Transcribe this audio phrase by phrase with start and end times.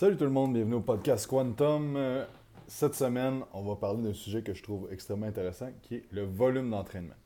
[0.00, 1.96] Salut tout le monde, bienvenue au podcast Quantum.
[1.96, 2.24] Euh,
[2.68, 6.22] Cette semaine, on va parler d'un sujet que je trouve extrêmement intéressant, qui est le
[6.22, 7.16] volume d'entraînement.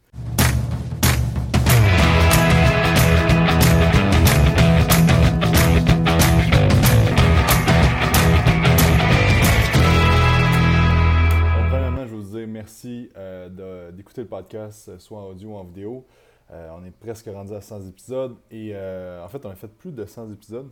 [12.47, 16.07] Merci euh, d'écouter le podcast, euh, soit en audio ou en vidéo.
[16.51, 20.05] On est presque rendu à 100 épisodes et en fait, on a fait plus de
[20.05, 20.71] 100 épisodes,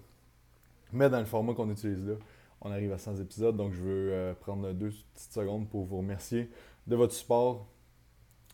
[0.93, 2.15] mais dans le format qu'on utilise là,
[2.61, 3.57] on arrive à 100 épisodes.
[3.57, 6.51] Donc, je veux euh, prendre deux petites secondes pour vous remercier
[6.87, 7.67] de votre support.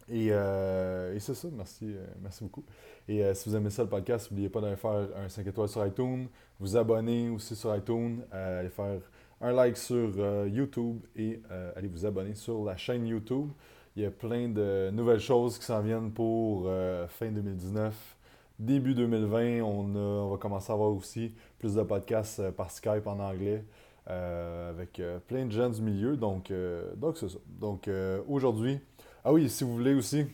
[0.09, 2.65] Et, euh, c'est ça, merci, euh, merci beaucoup.
[3.09, 5.87] Et si vous aimez ça le podcast, n'oubliez pas d'aller faire un 5 étoiles sur
[5.87, 6.27] iTunes,
[6.59, 9.01] vous abonner aussi sur iTunes, aller faire
[9.41, 11.41] un like sur YouTube et
[11.77, 13.51] allez vous abonner sur la chaîne YouTube.
[13.95, 16.69] Il y a plein de nouvelles choses qui s'en viennent pour
[17.09, 18.16] fin 2019.
[18.59, 23.07] Début 2020, on, on va commencer à avoir aussi plus de podcasts euh, par Skype
[23.07, 23.63] en anglais
[24.09, 26.17] euh, avec euh, plein de gens du milieu.
[26.17, 26.53] Donc,
[26.97, 27.39] donc c'est ça.
[27.61, 27.91] Donc
[28.29, 28.81] aujourd'hui,
[29.25, 30.25] ah oui, si vous voulez aussi,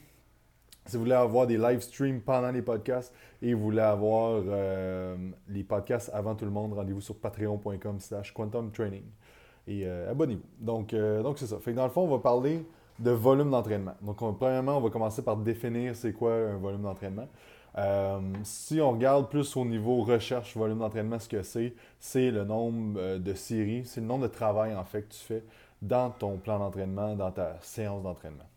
[0.87, 4.43] si vous voulez avoir des live streams pendant les podcasts et vous voulez avoir
[5.49, 9.05] les podcasts avant tout le monde, rendez-vous sur patreon.com slash quantum training.
[9.67, 10.43] Et abonnez-vous.
[10.61, 11.59] Donc, donc c'est ça.
[11.61, 12.65] Fait que dans le fond, on va parler
[12.99, 13.95] de volume d'entraînement.
[14.03, 17.27] Donc, on- premièrement, on va commencer par définir c'est quoi un volume d'entraînement.
[17.79, 22.45] Euh, si on regarde plus au niveau recherche, volume d'entraînement, ce que c'est, c'est le
[22.45, 25.45] nombre euh, de séries, c'est le nombre de travail en fait que tu fais
[25.81, 28.49] dans ton plan d'entraînement, dans ta séance d'entraînement.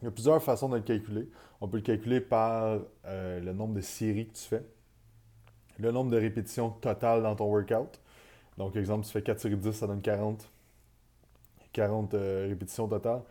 [0.00, 1.28] Il y a plusieurs façons de le calculer.
[1.60, 4.64] On peut le calculer par euh, le nombre de séries que tu fais,
[5.78, 8.00] le nombre de répétitions totales dans ton workout.
[8.56, 10.48] Donc, exemple, tu fais 4 séries de 10, ça donne 40.
[11.72, 13.22] 40 euh, répétitions totales.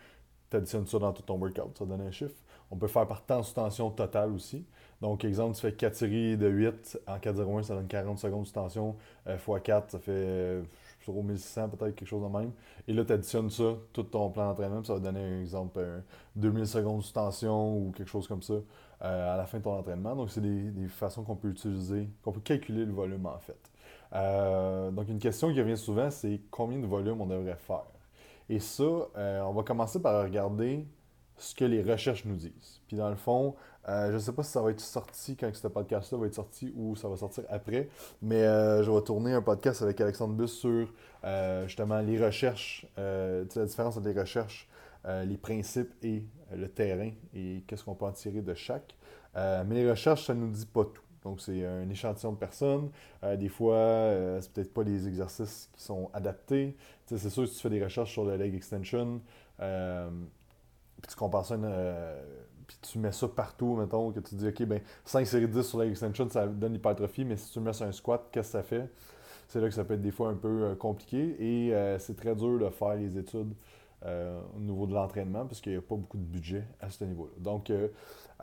[0.50, 2.36] Tu additionnes ça dans tout ton workout, ça donne un chiffre.
[2.70, 4.66] On peut faire par temps sous tension totale aussi.
[5.02, 8.54] Donc, exemple, tu fais 4 séries de 8 en 4-0-1, ça donne 40 secondes sous
[8.54, 8.96] tension.
[9.28, 10.64] x 4, ça fait euh,
[11.02, 12.52] je pas, 1600 peut-être, quelque chose de même.
[12.88, 16.04] Et là, tu additionnes ça, tout ton plan d'entraînement, ça va donner un exemple, un
[16.36, 19.78] 2000 secondes sous tension ou quelque chose comme ça euh, à la fin de ton
[19.78, 20.16] entraînement.
[20.16, 23.72] Donc, c'est des, des façons qu'on peut utiliser, qu'on peut calculer le volume en fait.
[24.14, 27.86] Euh, donc, une question qui revient souvent, c'est combien de volume on devrait faire?
[28.50, 30.86] Et ça, euh, on va commencer par regarder
[31.38, 32.82] ce que les recherches nous disent.
[32.88, 33.56] Puis dans le fond,
[33.90, 36.36] euh, je ne sais pas si ça va être sorti quand ce podcast-là va être
[36.36, 37.90] sorti ou ça va sortir après,
[38.22, 40.94] mais euh, je vais tourner un podcast avec Alexandre Bus sur
[41.24, 44.68] euh, justement les recherches, la différence entre les recherches,
[45.06, 48.96] les principes et le terrain et qu'est-ce qu'on peut en tirer de chaque.
[49.36, 51.02] Mais les recherches, ça ne nous dit pas tout.
[51.24, 52.90] Donc, c'est un échantillon de personnes.
[53.38, 56.76] Des fois, euh, c'est peut-être pas des exercices qui sont adaptés.
[57.06, 59.22] C'est sûr, si tu fais des recherches sur le leg extension,
[59.58, 61.58] puis tu compares ça,
[62.68, 65.62] puis tu mets ça partout, mettons, que tu dis, OK, ben 5 séries de 10
[65.62, 68.52] sur leg extension, ça donne l'hypertrophie, mais si tu mets sur un squat, qu'est-ce que
[68.52, 68.90] ça fait?
[69.48, 72.18] C'est là que ça peut être des fois un peu euh, compliqué et euh, c'est
[72.18, 73.54] très dur de faire les études
[74.06, 77.06] euh, au niveau de l'entraînement parce qu'il n'y a pas beaucoup de budget à ce
[77.06, 77.32] niveau-là.
[77.38, 77.72] Donc,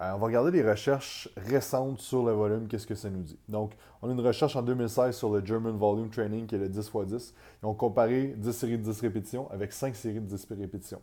[0.01, 3.39] on va regarder les recherches récentes sur le volume, qu'est-ce que ça nous dit.
[3.49, 6.69] Donc, on a une recherche en 2016 sur le German Volume Training qui est le
[6.69, 7.35] 10x10.
[7.63, 11.01] Ils ont comparé 10 séries de 10 répétitions avec 5 séries de 10 répétitions.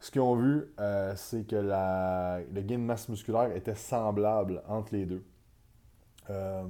[0.00, 4.94] Ce qu'ils ont vu, euh, c'est que le gain de masse musculaire était semblable entre
[4.94, 5.22] les deux.
[6.30, 6.64] Euh,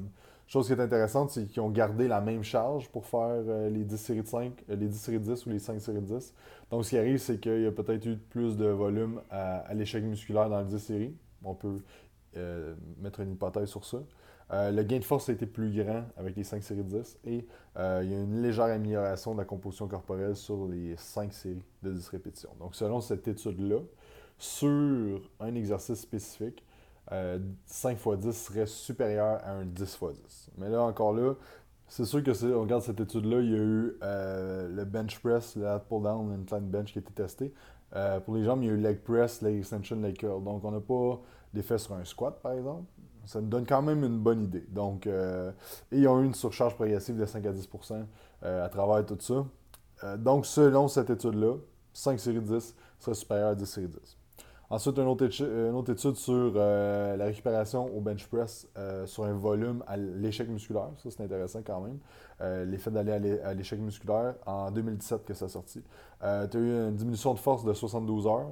[0.47, 3.85] chose qui est intéressante, c'est qu'ils ont gardé la même charge pour faire euh, les
[3.85, 6.07] 10 séries de 5, euh, les 10 séries de 10 ou les 5 séries de
[6.07, 6.35] 10.
[6.71, 9.75] Donc, ce qui arrive, c'est qu'il y a peut-être eu plus de volume à, à
[9.75, 11.15] l'échec musculaire dans les 10 séries.
[11.45, 11.79] On peut
[12.99, 13.99] mettre une hypothèse sur ça.
[14.53, 17.19] Euh, le gain de force a été plus grand avec les 5 séries de 10
[17.25, 17.47] et
[17.77, 21.63] euh, il y a une légère amélioration de la composition corporelle sur les 5 séries
[21.83, 22.51] de 10 répétitions.
[22.59, 23.79] Donc, selon cette étude-là,
[24.39, 26.65] sur un exercice spécifique,
[27.13, 30.51] euh, 5 x 10 serait supérieur à un 10 x 10.
[30.59, 31.35] Mais là, encore là,
[31.87, 35.57] c'est sûr que on regarde cette étude-là, il y a eu euh, le bench press,
[35.57, 37.53] le pull down, incline bench qui a été testé.
[38.25, 40.43] Pour les jambes, il y a eu leg press, leg extension, leg curl.
[40.45, 41.21] Donc, on n'a pas
[41.53, 42.85] d'effet sur un squat, par exemple.
[43.31, 44.65] Ça nous donne quand même une bonne idée.
[44.71, 45.53] Donc, euh,
[45.93, 48.05] ils ont eu une surcharge progressive de 5 à 10%
[48.43, 49.45] euh, à travers tout ça.
[50.03, 51.55] Euh, donc, selon cette étude-là,
[51.93, 54.17] 5 séries de 10 serait supérieur à 10 séries de 10.
[54.69, 55.23] Ensuite, une autre,
[55.93, 58.67] étude sur euh, la récupération au bench press
[59.07, 60.91] sur un volume à l'échec musculaire.
[60.97, 61.99] Ça, c'est intéressant quand même.
[62.69, 65.85] L'effet d'aller à l'é- à l'échec musculaire en 2017 que ça a sorti.
[66.21, 68.51] Tu as eu une diminution de force de 72 heures,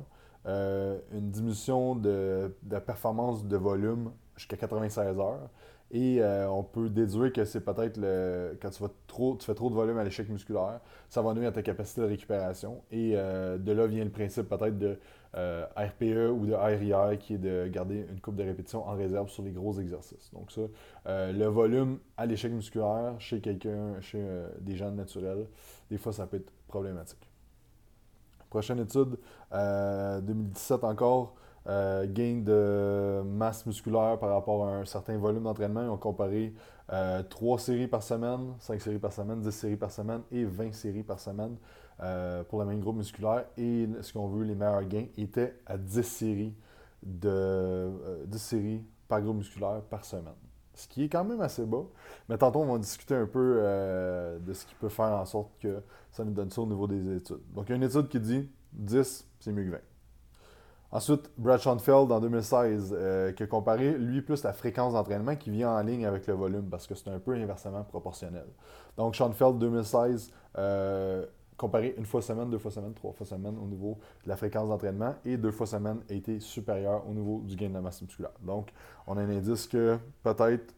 [1.12, 2.52] une diminution de
[2.86, 5.50] performance de volume jusqu'à 96 heures
[5.90, 9.54] Et euh, on peut déduire que c'est peut-être le, quand tu, vas trop, tu fais
[9.54, 12.82] trop de volume à l'échec musculaire, ça va nuire à ta capacité de récupération.
[12.90, 14.98] Et euh, de là vient le principe peut-être de
[15.36, 19.28] euh, RPE ou de RIR qui est de garder une coupe de répétition en réserve
[19.28, 20.30] sur les gros exercices.
[20.32, 20.62] Donc ça,
[21.06, 24.24] le volume à l'échec musculaire chez quelqu'un, chez
[24.60, 25.46] des gens naturels,
[25.90, 27.28] des fois ça peut être problématique.
[28.48, 29.18] Prochaine étude,
[29.52, 31.34] 2017 encore.
[31.68, 35.82] Euh, gain de masse musculaire par rapport à un certain volume d'entraînement.
[35.82, 36.54] Ils ont comparé
[36.90, 40.72] euh, 3 séries par semaine, 5 séries par semaine, 10 séries par semaine et 20
[40.72, 41.56] séries par semaine
[42.00, 43.44] euh, pour le même groupe musculaire.
[43.58, 46.54] Et ce qu'on veut, les meilleurs gains étaient à 10 séries,
[47.02, 47.90] de,
[48.26, 50.32] 10 euh, séries par groupe musculaire par semaine.
[50.72, 51.84] Ce qui est quand même assez bas.
[52.30, 53.60] Mais tantôt, on va discuter un peu
[54.40, 55.82] de ce qui peut faire en sorte que
[56.12, 57.42] ça nous donne ça au niveau des études.
[57.52, 59.87] Donc, il y a une étude qui dit 10, c'est mieux que 20.
[60.90, 65.50] Ensuite, Brad Schoenfeld en 2016, euh, qui a comparé, lui, plus la fréquence d'entraînement qui
[65.50, 68.46] vient en ligne avec le volume, parce que c'est un peu inversement proportionnel.
[68.96, 71.26] Donc, Schoenfeld 2016, euh,
[71.58, 74.70] comparé une fois semaine, deux fois semaine, trois fois semaine au niveau de la fréquence
[74.70, 78.00] d'entraînement, et deux fois semaine a été supérieur au niveau du gain de la masse
[78.00, 78.32] musculaire.
[78.40, 78.72] Donc,
[79.06, 80.74] on a un indice que peut-être,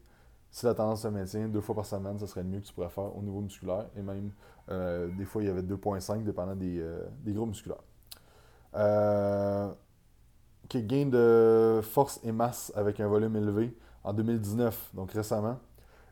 [0.49, 2.73] si la tendance se maintient, deux fois par semaine, ce serait le mieux que tu
[2.73, 4.31] pourrais faire au niveau musculaire, et même,
[4.67, 6.85] euh, des fois, il y avait 2,5 dépendant des,
[7.23, 7.83] des groupes musculaires.
[10.71, 13.75] Qui gain de force et masse avec un volume élevé
[14.05, 15.59] en 2019, donc récemment.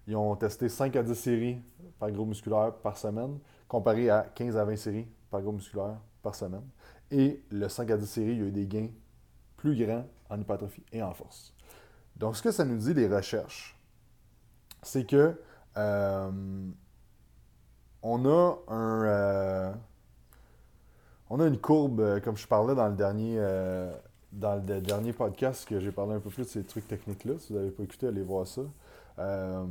[0.06, 1.62] Ils ont testé 5 à 10 séries
[1.98, 3.40] par groupe musculaire par semaine,
[3.70, 6.66] comparé à 15 à 20 séries par groupe musculaire par semaine.
[7.10, 8.90] Et le 5 à 10 séries, il y a eu des gains
[9.56, 11.54] plus grands en hypertrophie et en force.
[12.18, 13.80] Donc, ce que ça nous dit, les recherches,
[14.84, 15.40] c'est que
[15.78, 16.32] euh,
[18.04, 19.04] on a un.
[19.06, 19.74] Euh,
[21.30, 23.40] on a une courbe, euh, comme je parlais dans le dernier,
[24.32, 27.34] dans le dernier podcast que j'ai parlé un peu plus de ces trucs techniques-là.
[27.40, 28.62] Si vous n'avez pas écouté, allez voir ça.
[29.18, 29.66] Euh,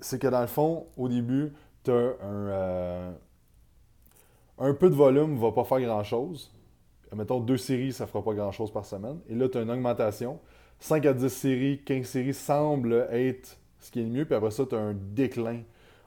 [0.00, 1.52] c'est que dans le fond, au début,
[1.84, 3.12] tu as un, euh,
[4.58, 6.52] un peu de volume va pas faire grand-chose.
[7.14, 9.18] Mettons deux séries, ça fera pas grand-chose par semaine.
[9.28, 10.38] Et là, tu as une augmentation.
[10.78, 14.24] 5 à 10 séries, 15 séries semblent être ce qui est le mieux.
[14.24, 15.60] Puis après ça, tu as un déclin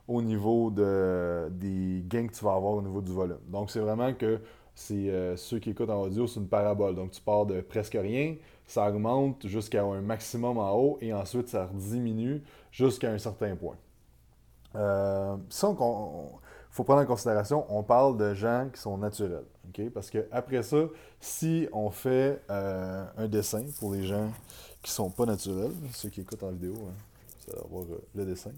[0.08, 3.40] au niveau de, des gains que tu vas avoir au niveau du volume.
[3.48, 4.40] Donc, c'est vraiment que
[4.76, 6.96] c'est euh, ceux qui écoutent en audio, c'est une parabole.
[6.96, 8.36] Donc tu pars de presque rien,
[8.68, 13.78] ça augmente jusqu'à un maximum en haut et ensuite ça diminue jusqu'à un certain point.
[14.76, 15.76] Euh, ça, il
[16.70, 19.46] faut prendre en considération, on parle de gens qui sont naturels.
[19.94, 20.86] Parce qu'après ça,
[21.22, 24.30] si on fait euh, un dessin pour les gens
[24.82, 26.76] qui sont pas naturels, ceux qui écoutent en vidéo,
[27.48, 28.52] ça va voir le dessin.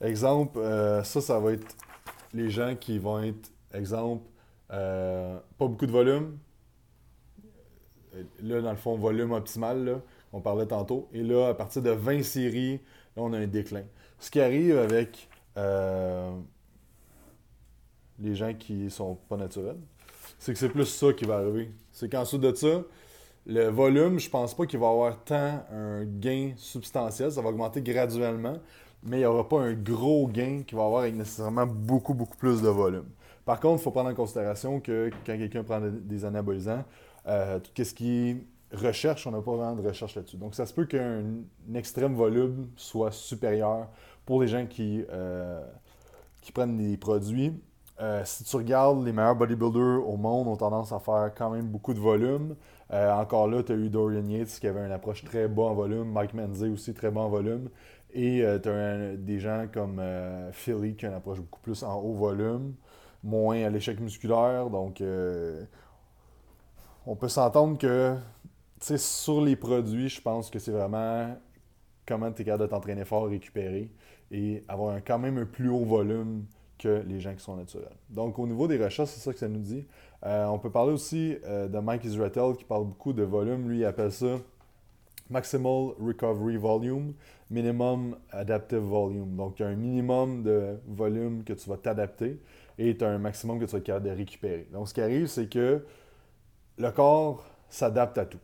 [0.00, 0.58] Exemple,
[1.04, 1.66] ça, ça va être
[2.32, 4.24] les gens qui vont être, exemple,
[4.72, 6.38] euh, pas beaucoup de volume.
[8.42, 10.00] Là, dans le fond, volume optimal,
[10.32, 11.08] on parlait tantôt.
[11.12, 12.80] Et là, à partir de 20 séries,
[13.16, 13.84] on a un déclin.
[14.18, 16.30] Ce qui arrive avec euh,
[18.18, 19.78] les gens qui sont pas naturels,
[20.38, 21.70] c'est que c'est plus ça qui va arriver.
[21.92, 22.82] C'est qu'ensuite de ça,
[23.46, 27.30] le volume, je pense pas qu'il va avoir tant un gain substantiel.
[27.30, 28.58] Ça va augmenter graduellement,
[29.02, 32.60] mais il n'y aura pas un gros gain qui va avoir nécessairement beaucoup, beaucoup plus
[32.60, 33.06] de volume.
[33.46, 36.84] Par contre, il faut prendre en considération que quand quelqu'un prend des anabolisants,
[37.28, 40.36] euh, tout ce qui est recherche, on n'a pas vraiment de recherche là-dessus.
[40.36, 41.22] Donc, ça se peut qu'un
[41.72, 43.86] extrême volume soit supérieur
[44.26, 45.64] pour les gens qui, euh,
[46.42, 47.52] qui prennent des produits.
[48.00, 51.68] Euh, si tu regardes, les meilleurs bodybuilders au monde ont tendance à faire quand même
[51.68, 52.56] beaucoup de volume.
[52.90, 56.10] encore là, tu as eu Dorian Yates qui avait une approche très bas en volume,
[56.10, 57.68] Mike Menzies aussi très bas en volume.
[58.12, 60.02] Et tu as des gens comme
[60.50, 62.74] Philly qui ont une approche beaucoup plus en haut volume
[63.22, 64.70] moins à l'échec musculaire.
[64.70, 65.64] Donc, euh,
[67.06, 68.16] on peut s'entendre que,
[68.80, 71.36] sur les produits, je pense que c'est vraiment
[72.06, 73.90] comment tu es capable de t'entraîner fort, récupérer
[74.30, 76.44] et avoir quand même un plus haut volume
[76.78, 77.96] que les gens qui sont naturels.
[78.10, 79.86] Donc, au niveau des recherches, c'est ça que ça nous dit.
[80.24, 83.68] Euh, on peut parler aussi euh, de Mike Israel qui parle beaucoup de volume.
[83.68, 84.38] Lui, il appelle ça
[85.30, 87.14] Maximal Recovery Volume,
[87.50, 89.36] Minimum Adaptive Volume.
[89.36, 92.40] Donc, il y un minimum de volume que tu vas t'adapter
[92.78, 94.68] et tu as un maximum que tu vas être capable de récupérer.
[94.72, 95.84] Donc, ce qui arrive, c'est que
[96.78, 98.38] le corps s'adapte à tout.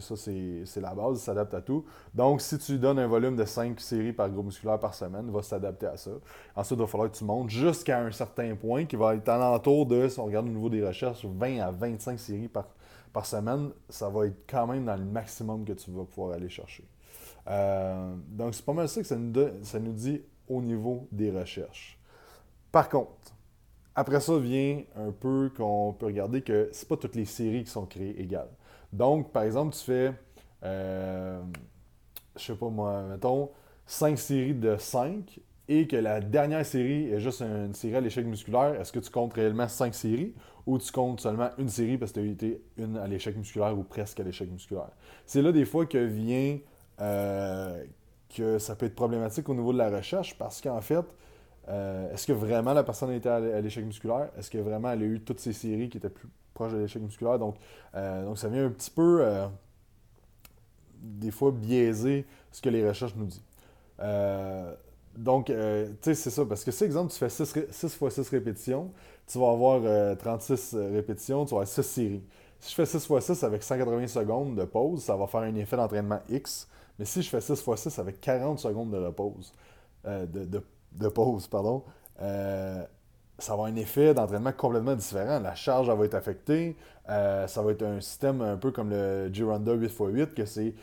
[0.00, 1.84] ça, c'est la base, il s'adapte à tout.
[2.14, 5.32] Donc, si tu donnes un volume de 5 séries par groupe musculaire par semaine, il
[5.32, 6.12] va s'adapter à ça.
[6.54, 9.86] Ensuite, il va falloir que tu montes jusqu'à un certain point qui va être alentour
[9.86, 12.68] de, si on regarde au niveau des recherches, 20 à 25 séries par,
[13.12, 13.70] par semaine.
[13.88, 16.84] Ça va être quand même dans le maximum que tu vas pouvoir aller chercher.
[17.48, 21.30] Euh, donc, c'est pas mal ça que ça nous, ça nous dit au niveau des
[21.30, 21.98] recherches.
[22.70, 23.10] Par contre,
[23.94, 27.70] après ça vient un peu qu'on peut regarder que c'est pas toutes les séries qui
[27.70, 28.50] sont créées égales.
[28.92, 30.12] Donc, par exemple, tu fais
[30.64, 31.40] euh,
[32.36, 33.50] je sais pas moi, mettons,
[33.86, 38.26] 5 séries de 5 et que la dernière série est juste une série à l'échec
[38.26, 40.34] musculaire, est-ce que tu comptes réellement 5 séries
[40.66, 43.76] ou tu comptes seulement une série parce que tu as été une à l'échec musculaire
[43.76, 44.90] ou presque à l'échec musculaire?
[45.26, 46.58] C'est là des fois que vient
[47.00, 47.84] euh,
[48.34, 51.04] que ça peut être problématique au niveau de la recherche parce qu'en fait,
[51.68, 54.30] euh, est-ce que vraiment la personne été à l'échec musculaire?
[54.38, 57.02] Est-ce que vraiment elle a eu toutes ces séries qui étaient plus proches de l'échec
[57.02, 57.38] musculaire?
[57.38, 57.56] Donc,
[57.94, 59.24] euh, donc ça vient un petit peu,
[61.00, 63.42] des fois, biaiser ce que les recherches nous disent.
[65.16, 66.44] Donc, euh, tu sais, c'est ça.
[66.44, 68.90] Parce que si, exemple, tu fais 6, 6 fois 6 répétitions,
[69.26, 72.22] tu vas avoir 36 euh, euh, répétitions, tu vas avoir 6 séries.
[72.60, 75.54] Si je fais 6 fois 6 avec 180 secondes de pause, ça va faire un
[75.56, 76.68] effet d'entraînement X.
[76.98, 79.52] Mais si je fais 6 fois 6 avec 40 secondes de repose,
[80.04, 80.62] de,
[81.08, 81.82] pause, pardon,
[82.18, 82.26] ça
[83.48, 85.40] va avoir un effet d'entraînement complètement différent.
[85.40, 86.76] La charge va être affectée.
[87.06, 90.74] ça va être un système un peu comme le Gironda 8x8, que c'est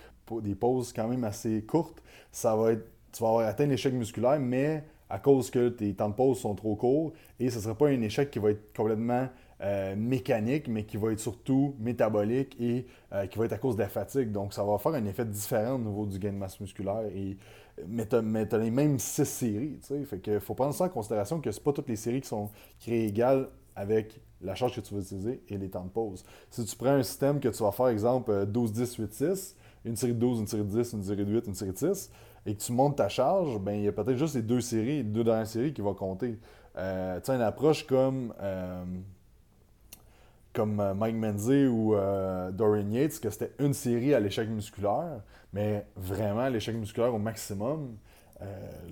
[0.41, 2.01] des pauses quand même assez courtes.
[2.31, 6.09] Ça va être tu vas avoir atteint l'échec musculaire, mais à cause que tes temps
[6.09, 8.75] de pause sont trop courts, et ce ne sera pas un échec qui va être
[8.75, 9.27] complètement
[9.61, 13.75] euh, mécanique, mais qui va être surtout métabolique et euh, qui va être à cause
[13.75, 14.31] de la fatigue.
[14.31, 17.03] Donc, ça va faire un effet différent au niveau du gain de masse musculaire.
[17.13, 17.37] Et,
[17.87, 19.77] mais tu as, les mêmes six séries.
[20.05, 22.49] Fait que faut prendre ça en considération que ce pas toutes les séries qui sont
[22.79, 26.23] créées égales avec la charge que tu vas utiliser et les temps de pause.
[26.49, 30.19] Si tu prends un système que tu vas faire, exemple, 12-10, 8-6, une série de
[30.19, 32.09] 12, une série de 10, une série de 8, une série de 6,
[32.45, 34.97] et que tu montes ta charge, ben il y a peut-être juste les deux séries,
[34.97, 36.39] les deux dernières séries qui vont compter.
[36.77, 38.33] Euh, tu sais, une approche comme,
[40.53, 41.96] comme euh, Mike Menzies ou
[42.51, 45.22] Dorian Yates, que c'était une série à l'échec musculaire,
[45.53, 47.98] mais vraiment l'échec musculaire au maximum.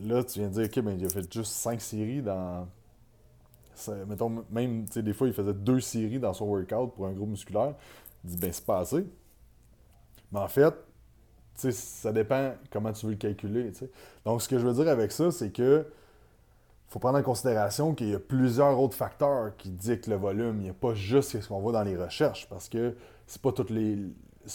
[0.05, 2.67] là, tu viens de dire, OK, ben, il a fait juste cinq séries dans.
[4.07, 7.13] Mettons, même, tu sais, des fois, il faisait deux séries dans son workout pour un
[7.13, 7.75] groupe musculaire.
[8.23, 9.05] Il dit, ben, c'est pas assez.
[10.31, 10.73] Mais en fait,
[11.57, 13.71] ça dépend comment tu veux le calculer.
[14.25, 15.85] Donc, ce que je veux dire avec ça, c'est que
[16.87, 20.57] faut prendre en considération qu'il y a plusieurs autres facteurs qui dictent le volume.
[20.59, 23.51] Il n'y a pas juste ce qu'on voit dans les recherches, parce que c'est pas
[23.51, 23.97] toutes les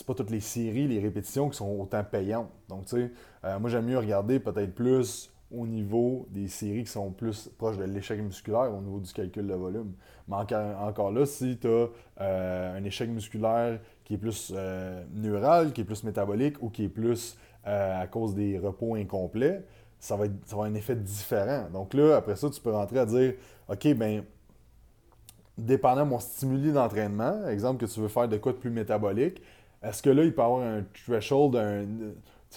[0.07, 2.51] pas toutes les séries, les répétitions qui sont autant payantes.
[2.71, 3.11] Donc, tu sais,
[3.45, 7.77] euh, moi, j'aime mieux regarder peut-être plus au niveau des séries qui sont plus proches
[7.77, 9.93] de l'échec musculaire au niveau du calcul de volume.
[10.27, 11.89] Mais encore, là, si tu as
[12.23, 16.85] euh, un échec musculaire qui est plus euh, neural, qui est plus métabolique ou qui
[16.85, 19.65] est plus à cause des repos incomplets,
[20.03, 21.69] ça va, être, ça va avoir un effet différent.
[21.73, 23.35] Donc là, après ça, tu peux rentrer à dire
[23.69, 24.25] OK, ben
[25.57, 29.41] dépendant de mon stimuli d'entraînement, exemple que tu veux faire de quoi de plus métabolique,
[29.81, 31.83] est-ce que là, il peut y avoir un threshold, un,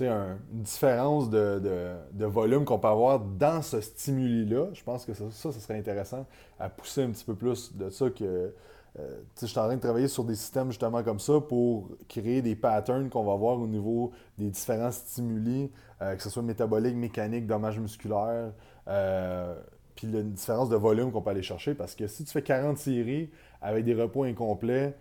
[0.01, 4.69] une différence de, volume qu'on peut avoir dans ce stimuli-là?
[4.73, 6.25] Je pense que ça, ça, serait intéressant
[6.59, 8.53] à pousser un petit peu plus de ça que.
[8.99, 12.41] Euh, je suis en train de travailler sur des systèmes justement comme ça pour créer
[12.41, 15.69] des patterns qu'on va voir au niveau des différents stimuli,
[16.01, 18.53] euh, que ce soit métabolique, mécanique, dommages musculaires,
[18.87, 19.55] euh,
[19.95, 21.75] puis la différence de volume qu'on peut aller chercher.
[21.75, 23.29] Parce que si tu fais 40 séries
[23.61, 24.95] avec des repos incomplets,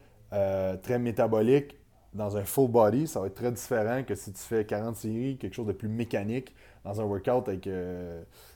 [0.83, 1.77] très métaboliques,
[2.13, 5.37] dans un full body, ça va être très différent que si tu fais 40 séries,
[5.37, 6.53] quelque chose de plus mécanique
[6.85, 7.69] dans un workout avec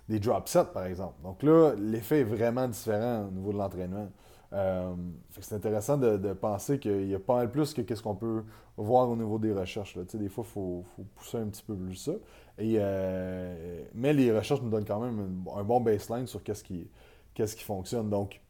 [0.09, 1.15] des drop sets, par exemple.
[1.23, 4.09] Donc là, l'effet est vraiment différent au niveau de l'entraînement.
[4.53, 4.95] Euh,
[5.41, 8.45] c'est intéressant de, penser qu'il y a pas mal plus que ce qu'on peut
[8.77, 9.97] voir au niveau des recherches.
[9.97, 10.03] Là.
[10.05, 10.85] Des fois, il faut,
[11.17, 12.13] pousser un petit peu plus ça.
[12.61, 16.89] Euh, mais les recherches nous donnent quand même un, bon baseline sur qu'est-ce qui,
[17.35, 18.09] qui fonctionne.
[18.09, 18.41] Donc,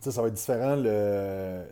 [0.00, 0.76] ça va être différent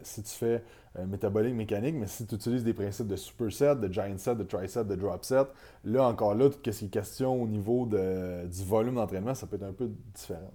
[0.02, 0.62] si tu fais
[0.98, 4.44] euh, métabolique, mécanique, mais si tu utilises des principes de superset, de giant set, de
[4.44, 5.46] triset, de drop set,
[5.84, 9.46] là encore là, tout ce qui est question au niveau de, du volume d'entraînement, ça
[9.46, 10.52] peut être un peu différent.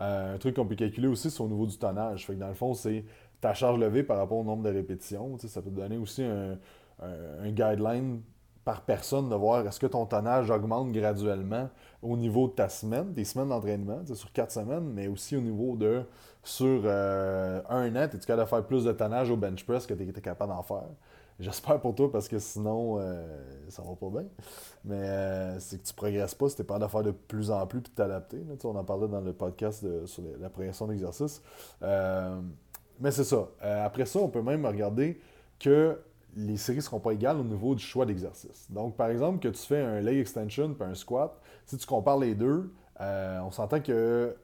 [0.00, 2.26] Euh, un truc qu'on peut calculer aussi, c'est au niveau du tonnage.
[2.26, 3.04] Fait que dans le fond, c'est
[3.40, 5.36] ta charge levée par rapport au nombre de répétitions.
[5.38, 6.58] Ça peut te donner aussi un,
[7.00, 8.22] un guideline
[8.66, 11.70] par personne de voir est-ce que ton tonnage augmente graduellement
[12.02, 15.76] au niveau de ta semaine, des semaines d'entraînement, sur quatre semaines, mais aussi au niveau
[15.76, 16.02] de
[16.42, 19.94] sur euh, un an, es-tu capable de faire plus de tonnage au bench press que
[19.94, 20.82] tu es, capable d'en faire?
[21.38, 23.24] J'espère pour toi parce que sinon, euh,
[23.68, 24.28] ça va pas bien.
[24.84, 27.64] Mais euh, c'est que tu progresses pas si tu pas de faire de plus en
[27.68, 28.42] plus et de t'adapter.
[28.64, 31.40] On en parlait dans le podcast sur la progression d'exercice.
[31.80, 33.46] mais c'est ça.
[33.60, 35.20] après ça, on peut même regarder
[35.60, 35.96] que
[36.36, 38.70] les séries ne seront pas égales au niveau du choix d'exercice.
[38.70, 42.18] Donc, par exemple, que tu fais un leg extension puis un squat, si tu compares
[42.18, 44.36] les deux, euh, on s'entend que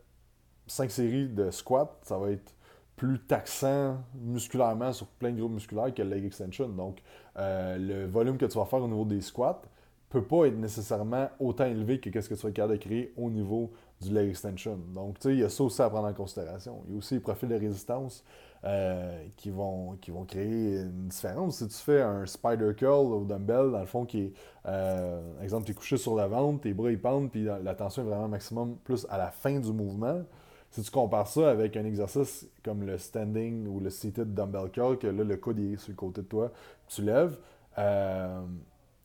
[0.67, 2.55] 5 séries de squat, ça va être
[2.97, 6.69] plus taxant musculairement sur plein de groupes musculaires que le leg extension.
[6.69, 7.03] Donc,
[7.37, 9.63] euh, le volume que tu vas faire au niveau des squats
[10.09, 13.13] peut pas être nécessairement autant élevé que ce que tu vas être capable de créer
[13.17, 14.79] au niveau du leg extension.
[14.95, 16.83] Donc, tu sais, il y a ça aussi à prendre en considération.
[16.87, 18.25] Il y a aussi les profils de résistance
[18.65, 21.59] euh, qui, vont, qui vont créer une différence.
[21.59, 24.33] Si tu fais un spider curl au dumbbell, dans le fond, qui est,
[24.67, 28.03] euh, exemple, tu es couché sur la ventre, tes bras ils pendent, puis la tension
[28.03, 30.23] est vraiment maximum plus à la fin du mouvement.
[30.73, 34.97] Si tu compares ça avec un exercice comme le standing ou le seated dumbbell curl,
[34.97, 36.51] que là, le coude est sur le côté de toi,
[36.89, 37.37] tu lèves,
[37.77, 38.41] euh,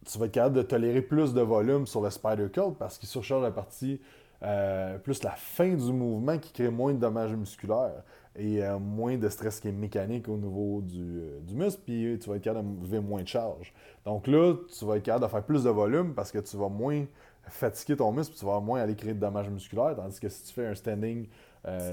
[0.05, 3.09] tu vas être capable de tolérer plus de volume sur le spider curl parce qu'il
[3.09, 3.99] surcharge la partie
[4.43, 8.03] euh, plus la fin du mouvement qui crée moins de dommages musculaires
[8.35, 12.29] et euh, moins de stress qui est mécanique au niveau du, du, muscle, puis tu
[12.29, 13.73] vas être capable de lever moins de charge.
[14.05, 16.69] Donc là, tu vas être capable de faire plus de volume parce que tu vas
[16.69, 17.05] moins
[17.43, 20.43] fatiguer ton muscle, puis tu vas moins aller créer de dommages musculaires, tandis que si
[20.43, 21.27] tu fais un standing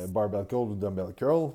[0.09, 1.53] barbell curl ou dumbbell curl,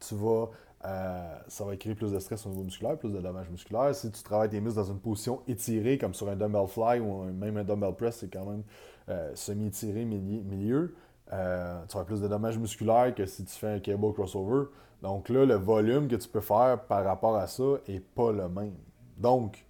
[0.00, 0.50] tu vas
[0.84, 3.94] euh, ça va créer plus de stress au niveau musculaire, plus de dommages musculaires.
[3.94, 7.24] Si tu travailles tes muscles dans une position étirée, comme sur un dumbbell fly ou
[7.24, 8.62] même un dumbbell press, c'est quand même
[9.08, 10.94] euh, semi-étiré, milieu,
[11.32, 14.66] euh, tu auras plus de dommages musculaires que si tu fais un cable crossover.
[15.02, 18.48] Donc là, le volume que tu peux faire par rapport à ça n'est pas le
[18.48, 18.74] même.
[19.16, 19.64] Donc,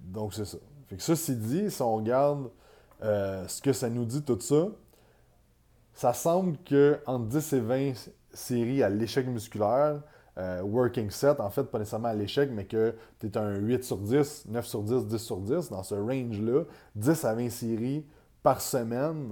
[0.00, 0.58] donc c'est ça.
[0.86, 2.50] Fait que ceci dit, si on regarde
[3.00, 4.68] ce que ça nous dit tout ça,
[5.94, 7.92] ça semble qu'entre 10 et 20
[8.36, 10.02] série à l'échec musculaire,
[10.38, 13.84] euh, working set, en fait, pas nécessairement à l'échec, mais que tu es un 8
[13.84, 16.64] sur 10, 9 sur 10, 10 sur 10, dans ce range-là,
[16.94, 18.04] 10 à 20 séries
[18.42, 19.30] par semaine,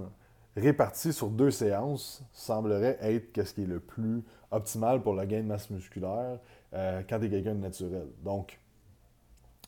[0.57, 5.41] réparties sur deux séances, semblerait être ce qui est le plus optimal pour le gain
[5.41, 6.39] de masse musculaire
[6.73, 8.07] euh, quand tu es quelqu'un de naturel.
[8.23, 8.59] Donc,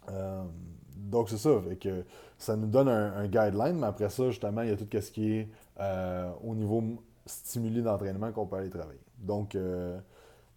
[0.09, 0.43] euh,
[0.95, 1.61] donc c'est ça.
[1.79, 2.03] que
[2.39, 5.33] ça nous donne un, guideline, mais après ça, justement, il y a tout ce qui
[5.33, 5.49] est
[6.43, 6.83] au niveau
[7.27, 9.01] stimuli d'entraînement qu'on peut aller travailler.
[9.19, 9.55] Donc,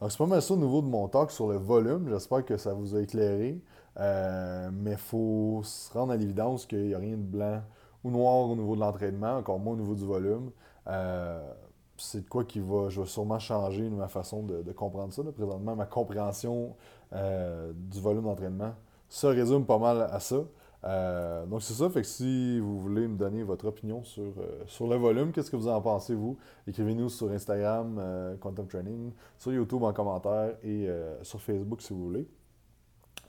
[0.01, 2.09] donc c'est pas mal ça au niveau de mon talk sur le volume.
[2.09, 3.61] J'espère que ça vous a éclairé.
[3.99, 7.63] Euh, mais il faut se rendre à l'évidence qu'il n'y a rien de blanc
[8.03, 10.51] ou noir au niveau de l'entraînement, encore moins au niveau du volume.
[10.87, 11.53] Euh,
[11.97, 15.23] c'est de quoi qui va, je vais sûrement changer ma façon de, comprendre ça.
[15.23, 16.75] Présentement, ma compréhension
[17.13, 18.73] du volume d'entraînement
[19.09, 20.37] se résume pas mal à ça.
[20.85, 24.63] Euh, donc c'est ça, fait que si vous voulez me donner votre opinion sur, euh,
[24.67, 26.39] sur le volume, qu'est-ce que vous en pensez vous?
[26.67, 30.89] Écrivez-nous sur Instagram, euh, Quantum Training, sur YouTube en commentaire et
[31.23, 32.29] sur Facebook si vous voulez.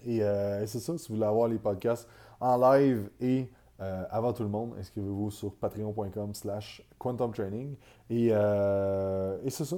[0.05, 0.20] Et,
[0.65, 2.08] c'est ça, si vous voulez avoir les podcasts
[2.39, 3.50] en live et
[3.81, 7.75] euh, avant tout le monde, inscrivez-vous sur patreon.com slash quantumtraining.
[8.09, 9.77] Et, euh, et c'est ça.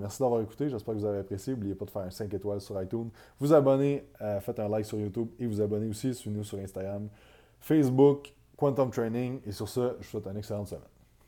[0.00, 0.70] merci d'avoir écouté.
[0.70, 1.52] J'espère que vous avez apprécié.
[1.52, 3.10] N'oubliez pas de faire un 5 étoiles sur iTunes.
[3.38, 6.14] Vous abonnez, euh, faites un like sur YouTube et vous abonnez aussi.
[6.14, 7.08] Suivez-nous sur Instagram,
[7.60, 9.40] Facebook, Quantum Training.
[9.44, 10.95] Et sur ce, je vous souhaite une excellente semaine.